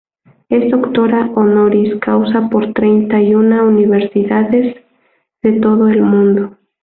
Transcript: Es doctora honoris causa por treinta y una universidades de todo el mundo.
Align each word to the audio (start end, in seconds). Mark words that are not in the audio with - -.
Es 0.49 0.67
doctora 0.71 1.29
honoris 1.35 1.93
causa 1.99 2.49
por 2.49 2.73
treinta 2.73 3.21
y 3.21 3.35
una 3.35 3.61
universidades 3.61 4.75
de 5.43 5.51
todo 5.59 5.89
el 5.89 6.01
mundo. 6.01 6.57